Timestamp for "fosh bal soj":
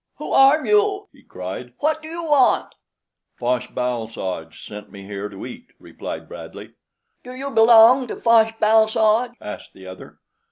3.37-4.51, 8.15-9.33